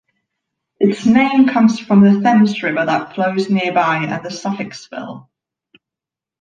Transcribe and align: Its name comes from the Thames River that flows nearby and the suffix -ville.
Its 0.79 1.05
name 1.05 1.45
comes 1.47 1.79
from 1.79 2.01
the 2.01 2.21
Thames 2.23 2.63
River 2.63 2.87
that 2.87 3.13
flows 3.13 3.51
nearby 3.51 3.97
and 4.05 4.25
the 4.25 4.31
suffix 4.31 4.87
-ville. 4.89 5.27